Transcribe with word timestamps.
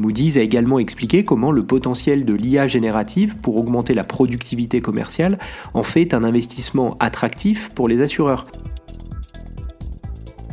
Moody's 0.00 0.38
a 0.38 0.40
également 0.40 0.78
expliqué 0.78 1.24
comment 1.24 1.52
le 1.52 1.62
potentiel 1.62 2.24
de 2.24 2.32
l'IA 2.32 2.66
générative 2.66 3.36
pour 3.36 3.56
augmenter 3.56 3.92
la 3.94 4.02
productivité 4.02 4.80
commerciale 4.80 5.38
en 5.74 5.82
fait 5.82 6.14
un 6.14 6.24
investissement 6.24 6.96
attractif 7.00 7.70
pour 7.70 7.86
les 7.86 8.00
assureurs. 8.00 8.46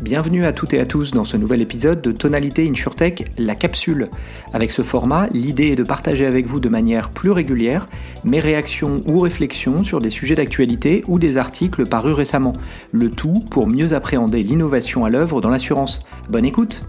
Bienvenue 0.02 0.46
à 0.46 0.54
toutes 0.54 0.73
et 0.73 0.79
à 0.79 0.86
tous 0.86 1.12
dans 1.12 1.23
ce 1.23 1.38
nouvel 1.38 1.62
épisode 1.62 2.02
de 2.02 2.12
Tonalité 2.12 2.70
InsurTech, 2.70 3.31
la 3.38 3.55
capsule. 3.55 4.10
Avec 4.54 4.71
ce 4.71 4.83
format, 4.83 5.28
l'idée 5.31 5.70
est 5.70 5.76
de 5.76 5.84
partager 5.84 6.26
avec 6.26 6.46
vous 6.46 6.60
de 6.60 6.70
manière 6.70 7.10
plus 7.10 7.32
régulière 7.32 7.88
mes 8.24 8.40
réactions 8.40 9.02
ou 9.08 9.22
réflexions 9.22 9.82
sur 9.82 10.00
des 10.00 10.12
sujets 10.12 10.36
d'actualité 10.36 11.04
ou 11.08 11.18
des 11.18 11.38
articles 11.38 11.86
parus 11.88 12.14
récemment. 12.14 12.54
Le 12.92 13.10
tout 13.10 13.44
pour 13.50 13.68
mieux 13.68 13.94
appréhender 13.94 14.44
l'innovation 14.44 15.04
à 15.04 15.10
l'œuvre 15.10 15.42
dans 15.42 15.50
l'assurance. 15.50 16.05
Bonne 16.30 16.45
écoute 16.45 16.84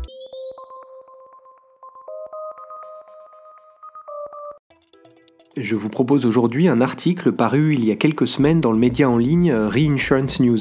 Je 5.61 5.75
vous 5.75 5.89
propose 5.89 6.25
aujourd'hui 6.25 6.69
un 6.69 6.81
article 6.81 7.33
paru 7.33 7.75
il 7.75 7.85
y 7.85 7.91
a 7.91 7.97
quelques 7.97 8.29
semaines 8.29 8.61
dans 8.61 8.71
le 8.71 8.79
média 8.79 9.11
en 9.11 9.17
ligne 9.17 9.51
euh, 9.51 9.69
Reinsurance 9.69 10.39
News. 10.39 10.59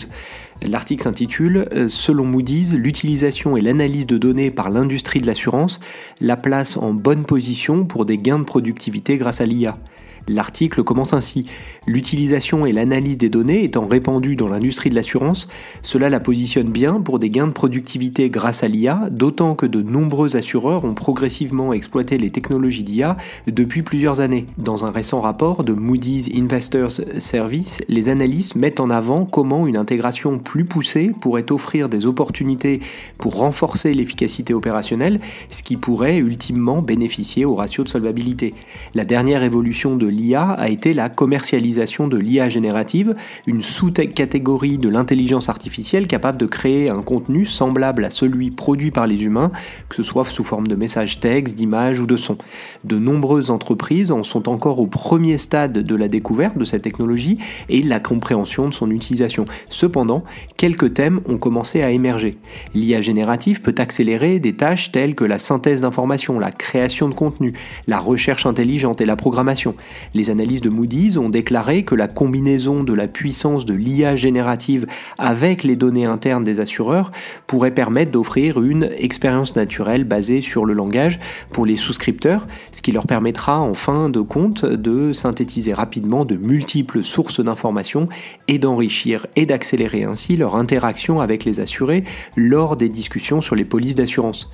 L'article 0.64 1.04
s'intitule 1.04 1.68
euh, 1.72 1.88
Selon 1.88 2.26
Moody's, 2.26 2.74
l'utilisation 2.74 3.56
et 3.56 3.62
l'analyse 3.62 4.08
de 4.08 4.18
données 4.18 4.50
par 4.50 4.72
l'industrie 4.72 5.22
de 5.22 5.28
l'assurance 5.28 5.80
la 6.20 6.36
place 6.36 6.78
en 6.78 6.94
bonne 6.94 7.26
position 7.26 7.86
pour 7.86 8.06
des 8.06 8.18
gains 8.18 8.40
de 8.40 8.44
productivité 8.44 9.18
grâce 9.18 9.40
à 9.40 9.46
l'IA. 9.46 9.78
L'article 10.28 10.84
commence 10.84 11.14
ainsi. 11.14 11.46
L'utilisation 11.86 12.66
et 12.66 12.74
l'analyse 12.74 13.18
des 13.18 13.30
données 13.30 13.64
étant 13.64 13.88
répandues 13.88 14.36
dans 14.36 14.50
l'industrie 14.50 14.90
de 14.90 14.96
l'assurance, 14.96 15.48
cela 15.84 16.10
la 16.10 16.20
positionne 16.20 16.70
bien 16.70 17.00
pour 17.00 17.18
des 17.20 17.30
gains 17.30 17.48
de 17.48 17.54
productivité 17.54 18.30
grâce 18.30 18.64
à 18.64 18.68
l'IA, 18.68 19.08
d'autant 19.10 19.56
que 19.56 19.66
de 19.66 19.82
nombreux 19.82 20.36
assureurs 20.36 20.84
ont 20.84 20.94
progressivement 20.94 21.72
exploité 21.72 22.18
les 22.18 22.30
technologies 22.30 22.84
d'IA 22.84 23.16
depuis 23.48 23.84
plusieurs 23.84 24.20
années. 24.20 24.48
Dans 24.58 24.86
un 24.86 24.92
récent 24.92 25.22
rapport 25.22 25.64
de 25.64 25.74
Moody's 25.74 26.30
Investors 26.36 27.02
Service, 27.20 27.84
les 27.88 28.10
analystes 28.10 28.56
mettent 28.56 28.80
en 28.82 28.90
avant 28.90 29.26
comment 29.26 29.66
une 29.66 29.78
intégration 29.78 30.40
plus 30.40 30.66
poussée 30.66 31.12
pourrait 31.22 31.52
offrir 31.52 31.88
des 31.88 32.06
opportunités 32.06 32.82
pour 33.18 33.38
renforcer 33.38 33.94
l'efficacité 33.94 34.54
opérationnelle, 34.54 35.22
ce 35.50 35.64
qui 35.64 35.78
pourrait 35.78 36.18
ultimement 36.18 36.82
bénéficier 36.82 37.46
au 37.46 37.56
ratio 37.56 37.84
de 37.84 37.90
solvabilité. 37.90 38.54
La 38.94 39.06
dernière 39.06 39.44
évolution 39.44 39.96
de 39.96 40.08
l'IA 40.18 40.52
a 40.52 40.70
été 40.70 40.94
la 40.94 41.10
commercialisation 41.10 42.08
de 42.08 42.18
l'IA 42.18 42.50
générative, 42.50 43.16
une 43.46 43.62
sous-catégorie 43.62 44.78
de 44.78 44.90
l'intelligence 44.90 45.50
artificielle 45.50 46.08
capable 46.08 46.38
de 46.38 46.46
créer 46.46 46.90
un 46.90 47.02
contenu 47.02 47.46
semblable 47.46 48.04
à 48.04 48.10
celui 48.10 48.52
produit 48.52 48.92
par 48.92 49.08
les 49.08 49.24
humains, 49.24 49.52
que 49.90 49.96
ce 49.96 50.04
soit 50.04 50.26
sous 50.26 50.44
forme 50.44 50.68
de 50.68 50.76
messages 50.76 51.20
texte, 51.20 51.56
d'images 51.56 52.00
ou 52.00 52.08
de 52.08 52.18
sons. 52.18 52.38
De 52.84 52.98
nombreuses 52.98 53.52
entreprises 53.52 54.12
en 54.12 54.24
sont 54.24 54.50
encore 54.50 54.80
au 54.80 54.88
premier 54.88 55.38
stade 55.38 55.74
de 55.74 55.96
la 55.96 56.08
découverte 56.08 56.58
de 56.58 56.66
cette 56.66 56.82
technologie 56.82 57.38
et 57.70 57.82
la 57.84 58.00
compréhension 58.00 58.68
de 58.68 58.74
son 58.74 58.92
utilisation. 58.92 59.46
Cependant, 59.70 60.24
quelques 60.58 60.94
thèmes 60.94 61.22
ont 61.28 61.38
commencé 61.38 61.82
à 61.84 61.92
émerger. 61.92 62.38
L'IA 62.74 63.02
générative 63.02 63.62
peut 63.62 63.76
accélérer 63.78 64.40
des 64.40 64.54
tâches 64.54 64.92
telles 64.92 65.16
que 65.16 65.24
la 65.24 65.40
synthèse 65.40 65.82
d'informations, 65.82 66.40
la 66.40 66.52
création 66.52 67.10
de 67.10 67.14
contenu, 67.14 67.54
la 67.88 68.00
recherche 68.00 68.46
intelligente 68.46 69.02
et 69.02 69.06
la 69.06 69.16
programmation. 69.16 69.76
Les 70.14 70.30
analyses 70.30 70.62
de 70.62 70.70
Moody's 70.70 71.18
ont 71.18 71.30
déclaré 71.30 71.84
que 71.84 71.96
la 71.96 72.08
combinaison 72.08 72.84
de 72.84 72.94
la 72.94 73.08
puissance 73.08 73.66
de 73.66 73.74
l'IA 73.74 74.16
générative 74.16 74.86
avec 75.18 75.64
les 75.64 75.76
données 75.76 76.06
internes 76.06 76.44
des 76.44 76.60
assureurs 76.60 77.12
pourrait 77.46 77.74
permettre 77.74 78.12
d'offrir 78.12 78.62
une 78.62 78.90
expérience 78.98 79.56
naturelle 79.56 80.04
basée 80.04 80.42
sur 80.42 80.66
le 80.66 80.74
langage 80.74 81.20
pour 81.50 81.66
les 81.66 81.76
souscripteurs, 81.76 82.48
ce 82.72 82.82
qui 82.82 82.92
leur 82.92 83.06
permettra 83.06 83.60
en 83.60 83.74
fin 83.74 84.10
de 84.10 84.22
compte 84.22 84.66
de 84.66 85.14
synthétiser 85.14 85.74
rapidement 85.74 86.26
de 86.26 86.36
multiples 86.36 87.04
sources 87.04 87.44
d'informations 87.44 88.10
et 88.48 88.60
d'enrichir 88.60 89.28
et 89.36 89.46
d'accélérer 89.46 90.04
ainsi 90.04 90.38
leur 90.38 90.56
interaction 90.56 91.22
avec 91.22 91.46
les 91.46 91.60
assurés 91.60 92.04
lors 92.36 92.78
des 92.78 92.90
discussions 92.90 93.42
sur 93.42 93.56
les 93.56 93.66
polices 93.66 93.96
d'assurance. 93.96 94.50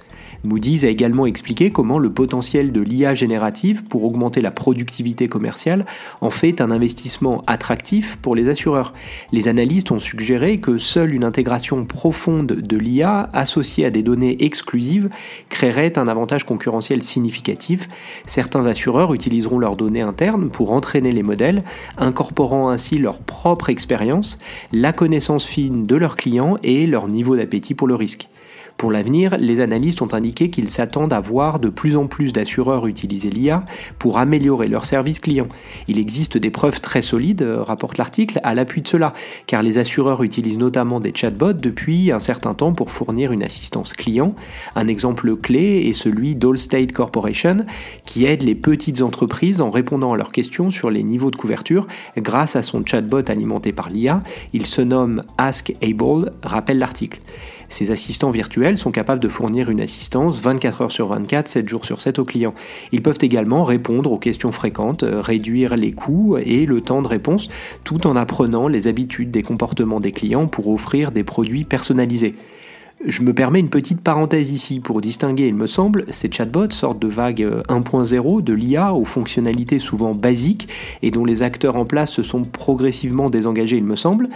Moody's 0.45 0.83
a 0.83 0.89
également 0.89 1.25
expliqué 1.25 1.71
comment 1.71 1.99
le 1.99 2.11
potentiel 2.11 2.73
de 2.73 2.81
l'IA 2.81 3.13
générative 3.13 3.85
pour 3.85 4.03
augmenter 4.03 4.41
la 4.41 4.51
productivité 4.51 5.27
commerciale 5.27 5.85
en 6.19 6.29
fait 6.29 6.59
un 6.59 6.69
investissement 6.69 7.43
attractif 7.47 8.17
pour 8.17 8.35
les 8.35 8.49
assureurs. 8.49 8.93
Les 9.31 9.47
analystes 9.47 9.91
ont 9.91 9.99
suggéré 9.99 10.59
que 10.59 10.77
seule 10.77 11.15
une 11.15 11.23
intégration 11.23 11.85
profonde 11.85 12.47
de 12.47 12.77
l'IA 12.77 13.29
associée 13.31 13.85
à 13.85 13.89
des 13.89 14.03
données 14.03 14.43
exclusives 14.43 15.09
créerait 15.47 15.97
un 15.97 16.09
avantage 16.09 16.43
concurrentiel 16.43 17.01
significatif. 17.01 17.87
Certains 18.25 18.65
assureurs 18.65 19.13
utiliseront 19.13 19.59
leurs 19.59 19.77
données 19.77 20.01
internes 20.01 20.49
pour 20.49 20.73
entraîner 20.73 21.13
les 21.13 21.23
modèles, 21.23 21.63
incorporant 21.97 22.69
ainsi 22.69 22.97
leur 22.97 23.19
propre 23.19 23.69
expérience, 23.69 24.37
la 24.73 24.91
connaissance 24.91 25.45
fine 25.45 25.85
de 25.85 25.95
leurs 25.95 26.17
clients 26.17 26.57
et 26.63 26.85
leur 26.85 27.07
niveau 27.07 27.37
d'appétit 27.37 27.75
pour 27.75 27.87
le 27.87 27.95
risque. 27.95 28.27
Pour 28.77 28.91
l'avenir, 28.91 29.37
les 29.37 29.61
analystes 29.61 30.01
ont 30.01 30.13
indiqué 30.13 30.49
qu'ils 30.49 30.67
s'attendent 30.67 31.13
à 31.13 31.19
voir 31.19 31.59
de 31.59 31.69
plus 31.69 31.95
en 31.95 32.07
plus 32.07 32.33
d'assureurs 32.33 32.87
utiliser 32.87 33.29
l'IA 33.29 33.63
pour 33.97 34.17
améliorer 34.17 34.67
leur 34.67 34.85
service 34.85 35.19
client. 35.19 35.47
Il 35.87 35.99
existe 35.99 36.37
des 36.37 36.49
preuves 36.49 36.81
très 36.81 37.01
solides, 37.01 37.47
rapporte 37.59 37.97
l'article, 37.97 38.39
à 38.43 38.53
l'appui 38.53 38.81
de 38.81 38.87
cela, 38.87 39.13
car 39.47 39.61
les 39.61 39.77
assureurs 39.77 40.23
utilisent 40.23 40.57
notamment 40.57 40.99
des 40.99 41.13
chatbots 41.15 41.53
depuis 41.53 42.11
un 42.11 42.19
certain 42.19 42.53
temps 42.53 42.73
pour 42.73 42.91
fournir 42.91 43.31
une 43.31 43.43
assistance 43.43 43.93
client. 43.93 44.35
Un 44.75 44.87
exemple 44.87 45.35
clé 45.37 45.87
est 45.87 45.93
celui 45.93 46.35
d'Allstate 46.35 46.91
Corporation, 46.91 47.57
qui 48.05 48.25
aide 48.25 48.41
les 48.41 48.55
petites 48.55 49.01
entreprises 49.01 49.61
en 49.61 49.69
répondant 49.69 50.13
à 50.13 50.17
leurs 50.17 50.31
questions 50.31 50.69
sur 50.69 50.89
les 50.89 51.03
niveaux 51.03 51.31
de 51.31 51.35
couverture 51.35 51.87
grâce 52.17 52.55
à 52.55 52.63
son 52.63 52.85
chatbot 52.85 53.29
alimenté 53.29 53.71
par 53.71 53.89
l'IA. 53.89 54.21
Il 54.51 54.65
se 54.65 54.81
nomme 54.81 55.23
Ask 55.37 55.73
Able, 55.81 56.31
rappelle 56.41 56.79
l'article. 56.79 57.21
Ces 57.73 57.89
assistants 57.89 58.29
virtuels 58.29 58.77
sont 58.77 58.91
capables 58.91 59.19
de 59.19 59.27
fournir 59.27 59.71
une 59.71 59.81
assistance 59.81 60.39
24 60.39 60.81
heures 60.83 60.91
sur 60.91 61.07
24, 61.07 61.47
7 61.47 61.67
jours 61.67 61.85
sur 61.85 62.01
7 62.01 62.19
aux 62.19 62.23
clients. 62.23 62.53
Ils 62.91 63.01
peuvent 63.01 63.17
également 63.21 63.63
répondre 63.63 64.11
aux 64.11 64.19
questions 64.19 64.51
fréquentes, 64.51 65.03
réduire 65.03 65.75
les 65.75 65.91
coûts 65.91 66.37
et 66.37 66.67
le 66.67 66.81
temps 66.81 67.01
de 67.01 67.07
réponse, 67.07 67.49
tout 67.83 68.05
en 68.05 68.15
apprenant 68.15 68.67
les 68.67 68.85
habitudes 68.85 69.31
des 69.31 69.41
comportements 69.41 69.99
des 69.99 70.11
clients 70.11 70.45
pour 70.45 70.67
offrir 70.67 71.11
des 71.11 71.23
produits 71.23 71.63
personnalisés. 71.63 72.35
Je 73.05 73.21
me 73.21 73.33
permets 73.33 73.59
une 73.59 73.69
petite 73.69 73.99
parenthèse 73.99 74.51
ici 74.51 74.79
pour 74.79 75.01
distinguer, 75.01 75.47
il 75.47 75.55
me 75.55 75.67
semble, 75.67 76.05
ces 76.07 76.31
chatbots 76.31 76.71
sortent 76.71 76.99
de 76.99 77.07
vague 77.09 77.45
1.0 77.67 78.41
de 78.41 78.53
l'IA 78.53 78.93
aux 78.93 79.03
fonctionnalités 79.03 79.77
souvent 79.77 80.13
basiques 80.13 80.69
et 81.01 81.11
dont 81.11 81.25
les 81.25 81.41
acteurs 81.41 81.75
en 81.75 81.83
place 81.83 82.13
se 82.13 82.23
sont 82.23 82.43
progressivement 82.43 83.29
désengagés, 83.29 83.75
il 83.75 83.83
me 83.83 83.97
semble. 83.97 84.29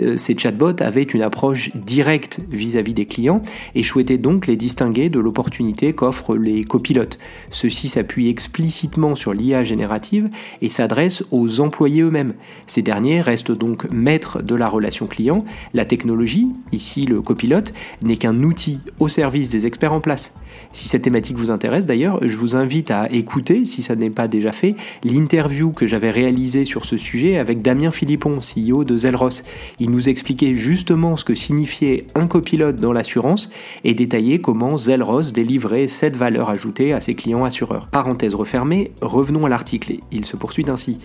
Euh, 0.00 0.16
ces 0.16 0.36
chatbots 0.36 0.82
avaient 0.82 1.04
une 1.04 1.22
approche 1.22 1.70
directe 1.76 2.40
vis-à-vis 2.50 2.94
des 2.94 3.06
clients 3.06 3.42
et 3.76 3.84
souhaitaient 3.84 4.18
donc 4.18 4.48
les 4.48 4.56
distinguer 4.56 5.10
de 5.10 5.20
l'opportunité 5.20 5.92
qu'offrent 5.92 6.36
les 6.36 6.64
copilotes. 6.64 7.20
Ceux-ci 7.50 7.88
s'appuient 7.88 8.28
explicitement 8.28 9.14
sur 9.14 9.32
l'IA 9.32 9.62
générative 9.62 10.28
et 10.60 10.68
s'adressent 10.68 11.24
aux 11.30 11.60
employés 11.60 12.02
eux-mêmes. 12.02 12.34
Ces 12.66 12.82
derniers 12.82 13.20
restent 13.20 13.52
donc 13.52 13.88
maîtres 13.90 14.42
de 14.42 14.56
la 14.56 14.68
relation 14.68 15.06
client. 15.06 15.44
La 15.72 15.84
technologie, 15.84 16.48
ici 16.72 17.04
le 17.04 17.20
copilote, 17.20 17.72
n'est 18.08 18.16
qu'un 18.16 18.42
outil 18.42 18.80
au 18.98 19.08
service 19.08 19.50
des 19.50 19.66
experts 19.66 19.92
en 19.92 20.00
place. 20.00 20.34
Si 20.72 20.88
cette 20.88 21.02
thématique 21.02 21.38
vous 21.38 21.50
intéresse 21.50 21.86
d'ailleurs, 21.86 22.18
je 22.22 22.36
vous 22.36 22.56
invite 22.56 22.90
à 22.90 23.10
écouter, 23.10 23.64
si 23.64 23.82
ça 23.82 23.94
n'est 23.94 24.10
pas 24.10 24.28
déjà 24.28 24.52
fait, 24.52 24.74
l'interview 25.04 25.72
que 25.72 25.86
j'avais 25.86 26.10
réalisée 26.10 26.64
sur 26.64 26.84
ce 26.84 26.96
sujet 26.96 27.38
avec 27.38 27.62
Damien 27.62 27.90
Philippon, 27.90 28.38
CEO 28.40 28.84
de 28.84 28.96
Zelros. 28.96 29.42
Il 29.78 29.90
nous 29.90 30.08
expliquait 30.08 30.54
justement 30.54 31.16
ce 31.16 31.24
que 31.24 31.34
signifiait 31.34 32.06
un 32.14 32.26
copilote 32.26 32.76
dans 32.76 32.92
l'assurance 32.92 33.50
et 33.84 33.94
détaillait 33.94 34.40
comment 34.40 34.76
Zelros 34.76 35.30
délivrait 35.32 35.86
cette 35.86 36.16
valeur 36.16 36.50
ajoutée 36.50 36.92
à 36.92 37.00
ses 37.00 37.14
clients 37.14 37.44
assureurs. 37.44 37.86
Parenthèse 37.88 38.34
refermée, 38.34 38.90
revenons 39.00 39.46
à 39.46 39.48
l'article. 39.48 39.94
Il 40.10 40.24
se 40.24 40.36
poursuit 40.36 40.68
ainsi. 40.68 40.98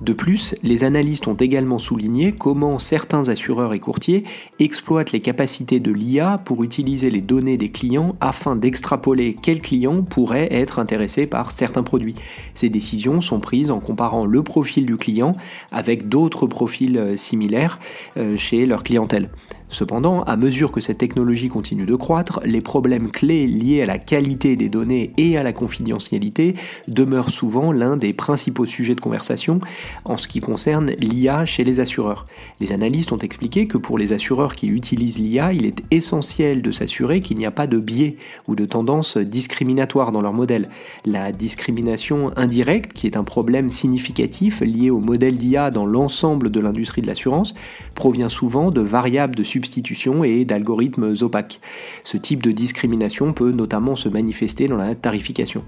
De 0.00 0.12
plus, 0.12 0.56
les 0.62 0.82
analystes 0.84 1.28
ont 1.28 1.34
également 1.34 1.78
souligné 1.78 2.32
comment 2.32 2.78
certains 2.78 3.28
assureurs 3.28 3.72
et 3.74 3.78
courtiers 3.78 4.24
exploitent 4.58 5.12
les 5.12 5.20
capacités 5.20 5.78
de 5.78 5.92
l'IA 5.92 6.38
pour 6.44 6.64
utiliser 6.64 7.10
les 7.10 7.20
données 7.20 7.56
des 7.56 7.68
clients 7.68 8.16
afin 8.20 8.56
d'extrapoler 8.56 9.36
quels 9.40 9.60
clients 9.60 10.02
pourraient 10.02 10.48
être 10.50 10.78
intéressés 10.78 11.26
par 11.26 11.52
certains 11.52 11.84
produits. 11.84 12.14
Ces 12.54 12.68
décisions 12.68 13.20
sont 13.20 13.38
prises 13.38 13.70
en 13.70 13.80
comparant 13.80 14.24
le 14.24 14.42
profil 14.42 14.86
du 14.86 14.96
client 14.96 15.36
avec 15.70 16.08
d'autres 16.08 16.46
profils 16.46 16.96
euh, 16.96 17.16
similaires 17.16 17.78
euh, 18.16 18.36
chez 18.36 18.66
leur 18.66 18.82
clientèle. 18.82 19.28
Cependant, 19.72 20.22
à 20.24 20.36
mesure 20.36 20.70
que 20.70 20.82
cette 20.82 20.98
technologie 20.98 21.48
continue 21.48 21.86
de 21.86 21.94
croître, 21.94 22.40
les 22.44 22.60
problèmes 22.60 23.10
clés 23.10 23.46
liés 23.46 23.80
à 23.80 23.86
la 23.86 23.96
qualité 23.96 24.54
des 24.54 24.68
données 24.68 25.14
et 25.16 25.38
à 25.38 25.42
la 25.42 25.54
confidentialité 25.54 26.54
demeurent 26.88 27.30
souvent 27.30 27.72
l'un 27.72 27.96
des 27.96 28.12
principaux 28.12 28.66
sujets 28.66 28.94
de 28.94 29.00
conversation 29.00 29.60
en 30.04 30.18
ce 30.18 30.28
qui 30.28 30.40
concerne 30.40 30.90
l'IA 30.98 31.46
chez 31.46 31.64
les 31.64 31.80
assureurs. 31.80 32.26
Les 32.60 32.72
analystes 32.72 33.12
ont 33.12 33.18
expliqué 33.18 33.66
que 33.66 33.78
pour 33.78 33.96
les 33.96 34.12
assureurs 34.12 34.56
qui 34.56 34.66
utilisent 34.66 35.18
l'IA, 35.18 35.54
il 35.54 35.64
est 35.64 35.82
essentiel 35.90 36.60
de 36.60 36.70
s'assurer 36.70 37.22
qu'il 37.22 37.38
n'y 37.38 37.46
a 37.46 37.50
pas 37.50 37.66
de 37.66 37.78
biais 37.78 38.16
ou 38.48 38.54
de 38.54 38.66
tendance 38.66 39.16
discriminatoire 39.16 40.12
dans 40.12 40.20
leur 40.20 40.34
modèle. 40.34 40.68
La 41.06 41.32
discrimination 41.32 42.30
indirecte, 42.36 42.92
qui 42.92 43.06
est 43.06 43.16
un 43.16 43.24
problème 43.24 43.70
significatif 43.70 44.60
lié 44.60 44.90
au 44.90 45.00
modèle 45.00 45.38
d'IA 45.38 45.70
dans 45.70 45.86
l'ensemble 45.86 46.50
de 46.50 46.60
l'industrie 46.60 47.00
de 47.00 47.06
l'assurance, 47.06 47.54
provient 47.94 48.28
souvent 48.28 48.70
de 48.70 48.82
variables 48.82 49.34
de 49.34 49.44
et 50.24 50.44
d'algorithmes 50.44 51.14
opaques. 51.22 51.60
Ce 52.04 52.16
type 52.16 52.42
de 52.42 52.50
discrimination 52.50 53.32
peut 53.32 53.52
notamment 53.52 53.96
se 53.96 54.08
manifester 54.08 54.68
dans 54.68 54.76
la 54.76 54.94
tarification. 54.94 55.62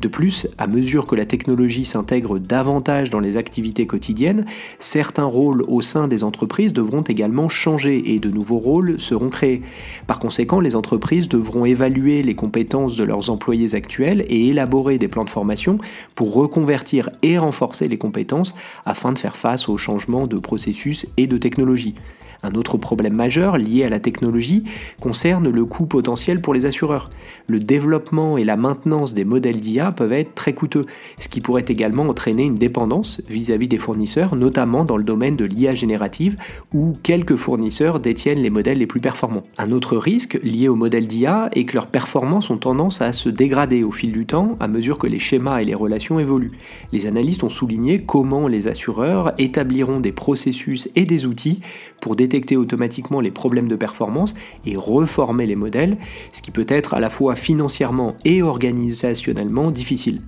De 0.00 0.08
plus, 0.08 0.48
à 0.58 0.66
mesure 0.66 1.06
que 1.06 1.14
la 1.14 1.26
technologie 1.26 1.84
s'intègre 1.84 2.38
davantage 2.38 3.10
dans 3.10 3.20
les 3.20 3.36
activités 3.36 3.86
quotidiennes, 3.86 4.46
certains 4.78 5.24
rôles 5.24 5.62
au 5.68 5.80
sein 5.80 6.08
des 6.08 6.24
entreprises 6.24 6.72
devront 6.72 7.02
également 7.02 7.48
changer 7.48 8.14
et 8.14 8.18
de 8.18 8.30
nouveaux 8.30 8.58
rôles 8.58 9.00
seront 9.00 9.30
créés. 9.30 9.62
Par 10.06 10.18
conséquent, 10.18 10.60
les 10.60 10.76
entreprises 10.76 11.28
devront 11.28 11.64
évaluer 11.64 12.22
les 12.22 12.34
compétences 12.34 12.96
de 12.96 13.04
leurs 13.04 13.30
employés 13.30 13.74
actuels 13.74 14.24
et 14.28 14.48
élaborer 14.48 14.98
des 14.98 15.08
plans 15.08 15.24
de 15.24 15.30
formation 15.30 15.78
pour 16.14 16.34
reconvertir 16.34 17.10
et 17.22 17.38
renforcer 17.38 17.88
les 17.88 17.98
compétences 17.98 18.54
afin 18.84 19.12
de 19.12 19.18
faire 19.18 19.36
face 19.36 19.68
aux 19.68 19.76
changements 19.76 20.26
de 20.26 20.38
processus 20.38 21.06
et 21.16 21.26
de 21.26 21.38
technologie. 21.38 21.94
Un 22.42 22.54
autre 22.54 22.76
problème 22.76 23.14
majeur 23.14 23.58
lié 23.58 23.84
à 23.84 23.88
la 23.88 24.00
technologie 24.00 24.64
concerne 25.00 25.48
le 25.48 25.64
coût 25.64 25.86
potentiel 25.86 26.40
pour 26.40 26.54
les 26.54 26.66
assureurs. 26.66 27.10
Le 27.46 27.58
développement 27.58 28.38
et 28.38 28.44
la 28.44 28.56
maintenance 28.56 29.14
des 29.14 29.24
modèles 29.24 29.60
d'IA 29.60 29.92
peuvent 29.92 30.12
être 30.12 30.34
très 30.34 30.52
coûteux, 30.52 30.86
ce 31.18 31.28
qui 31.28 31.40
pourrait 31.40 31.64
également 31.68 32.04
entraîner 32.04 32.44
une 32.44 32.56
dépendance 32.56 33.22
vis-à-vis 33.28 33.68
des 33.68 33.78
fournisseurs, 33.78 34.36
notamment 34.36 34.84
dans 34.84 34.96
le 34.96 35.04
domaine 35.04 35.36
de 35.36 35.44
l'IA 35.44 35.74
générative, 35.74 36.36
où 36.72 36.92
quelques 37.02 37.36
fournisseurs 37.36 38.00
détiennent 38.00 38.40
les 38.40 38.50
modèles 38.50 38.78
les 38.78 38.86
plus 38.86 39.00
performants. 39.00 39.44
Un 39.58 39.72
autre 39.72 39.96
risque 39.96 40.38
lié 40.42 40.68
aux 40.68 40.76
modèles 40.76 41.06
d'IA 41.06 41.48
est 41.52 41.64
que 41.64 41.74
leurs 41.74 41.86
performances 41.86 42.50
ont 42.50 42.58
tendance 42.58 43.00
à 43.02 43.12
se 43.12 43.28
dégrader 43.28 43.82
au 43.82 43.90
fil 43.90 44.12
du 44.12 44.26
temps 44.26 44.56
à 44.60 44.68
mesure 44.68 44.98
que 44.98 45.06
les 45.06 45.18
schémas 45.18 45.60
et 45.60 45.64
les 45.64 45.74
relations 45.74 46.18
évoluent. 46.18 46.52
Les 46.92 47.06
analystes 47.06 47.44
ont 47.44 47.50
souligné 47.50 47.98
comment 47.98 48.48
les 48.48 48.68
assureurs 48.68 49.32
établiront 49.38 50.00
des 50.00 50.12
processus 50.12 50.88
et 50.96 51.04
des 51.04 51.26
outils 51.26 51.60
pour 52.00 52.16
détecter 52.26 52.56
automatiquement 52.56 53.20
les 53.20 53.30
problèmes 53.30 53.68
de 53.68 53.76
performance 53.76 54.34
et 54.64 54.76
reformer 54.76 55.46
les 55.46 55.54
modèles, 55.54 55.96
ce 56.32 56.42
qui 56.42 56.50
peut 56.50 56.66
être 56.68 56.94
à 56.94 57.00
la 57.00 57.08
fois 57.08 57.36
financièrement 57.36 58.16
et 58.24 58.42
organisationnellement 58.42 59.70
difficile. 59.70 60.22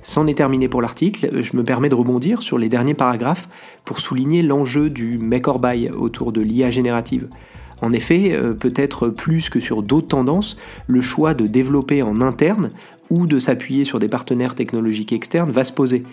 C'en 0.00 0.26
est 0.26 0.34
terminé 0.34 0.68
pour 0.68 0.80
l'article, 0.80 1.42
je 1.42 1.54
me 1.54 1.62
permets 1.62 1.90
de 1.90 1.94
rebondir 1.94 2.40
sur 2.40 2.56
les 2.56 2.70
derniers 2.70 2.94
paragraphes 2.94 3.50
pour 3.84 4.00
souligner 4.00 4.40
l'enjeu 4.42 4.88
du 4.88 5.18
make 5.18 5.46
or 5.46 5.58
buy 5.58 5.90
autour 5.90 6.32
de 6.32 6.40
l'IA 6.40 6.70
générative. 6.70 7.28
En 7.82 7.92
effet, 7.92 8.32
euh, 8.32 8.54
peut-être 8.54 9.08
plus 9.08 9.50
que 9.50 9.60
sur 9.60 9.82
d'autres 9.82 10.08
tendances, 10.08 10.56
le 10.86 11.02
choix 11.02 11.34
de 11.34 11.46
développer 11.46 12.02
en 12.02 12.22
interne 12.22 12.70
ou 13.10 13.26
de 13.26 13.38
s'appuyer 13.38 13.84
sur 13.84 13.98
des 13.98 14.08
partenaires 14.08 14.54
technologiques 14.54 15.12
externes 15.12 15.50
va 15.50 15.64
se 15.64 15.72
poser. 15.72 16.04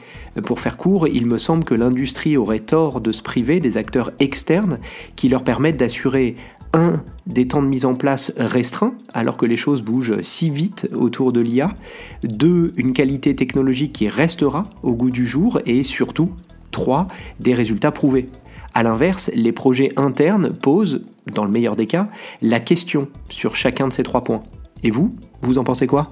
Pour 0.46 0.60
faire 0.60 0.78
court, 0.78 1.08
il 1.08 1.26
me 1.26 1.38
semble 1.38 1.64
que 1.64 1.74
l'industrie 1.74 2.38
aurait 2.38 2.60
tort 2.60 3.02
de 3.02 3.12
se 3.12 3.22
priver 3.22 3.60
des 3.60 3.78
acteurs 3.78 4.12
externes 4.20 4.80
qui 5.16 5.30
leur 5.30 5.44
permettent 5.44 5.78
d'assurer 5.78 6.36
un, 6.74 7.04
des 7.28 7.48
temps 7.48 7.62
de 7.62 7.68
mise 7.68 7.86
en 7.86 7.96
place 7.96 8.34
restreints, 8.36 8.96
alors 9.14 9.38
que 9.38 9.46
les 9.46 9.56
choses 9.56 9.84
bougent 9.84 10.22
si 10.22 10.50
vite 10.50 10.90
autour 10.94 11.32
de 11.32 11.40
l'IA, 11.40 11.76
deux, 12.24 12.74
une 12.78 12.94
qualité 12.94 13.36
technologique 13.36 13.94
qui 13.94 14.10
restera 14.10 14.66
au 14.82 14.94
goût 14.94 15.12
du 15.12 15.26
jour, 15.26 15.60
et 15.66 15.84
surtout, 15.84 16.32
trois, 16.72 17.08
des 17.40 17.54
résultats 17.54 17.92
prouvés. 17.92 18.28
A 18.74 18.82
l'inverse, 18.82 19.30
les 19.36 19.52
projets 19.52 19.90
internes 19.98 20.52
posent, 20.52 21.02
dans 21.32 21.46
le 21.46 21.52
meilleur 21.52 21.76
des 21.76 21.86
cas, 21.86 22.10
la 22.42 22.60
question 22.60 23.08
sur 23.30 23.56
chacun 23.56 23.88
de 23.88 23.94
ces 23.94 24.04
trois 24.04 24.24
points. 24.24 24.44
Et 24.82 24.90
vous, 24.90 25.16
vous 25.44 25.60
en 25.60 25.64
pensez 25.64 25.86
quoi? 25.86 26.12